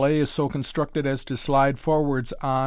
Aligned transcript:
A 0.03 0.07
is 0.19 0.31
so 0.31 0.49
constructed 0.49 1.05
as 1.05 1.23
to 1.25 1.37
slide 1.37 1.77
forwards 1.77 2.33
on. 2.41 2.51